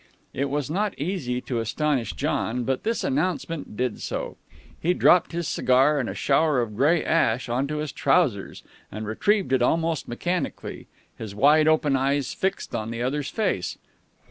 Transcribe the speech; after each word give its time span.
It 0.33 0.49
was 0.49 0.67
not 0.71 0.97
easy 0.97 1.41
to 1.41 1.59
astonish 1.59 2.13
John, 2.13 2.63
but 2.63 2.81
this 2.81 3.03
announcement 3.03 3.77
did 3.77 4.01
so. 4.01 4.35
He 4.79 4.95
dropped 4.95 5.31
his 5.31 5.47
cigar 5.47 5.99
in 5.99 6.09
a 6.09 6.15
shower 6.15 6.59
of 6.59 6.75
gray 6.75 7.05
ash 7.05 7.47
on 7.47 7.67
to 7.67 7.77
his 7.77 7.91
trousers, 7.91 8.63
and 8.91 9.05
retrieved 9.05 9.53
it 9.53 9.61
almost 9.61 10.07
mechanically, 10.07 10.87
his 11.19 11.35
wide 11.35 11.67
open 11.67 11.95
eyes 11.95 12.33
fixed 12.33 12.73
on 12.73 12.89
the 12.89 13.03
other's 13.03 13.29
face. 13.29 13.77